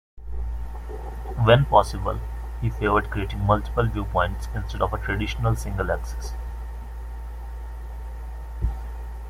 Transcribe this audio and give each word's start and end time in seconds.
When 1.45 1.65
possible, 1.65 2.19
he 2.59 2.71
favored 2.71 3.11
creating 3.11 3.41
multiple 3.41 3.85
viewpoints, 3.87 4.47
instead 4.55 4.81
of 4.81 4.93
a 4.93 4.97
traditional 4.97 5.55
single 5.55 5.91
axis. 5.91 6.33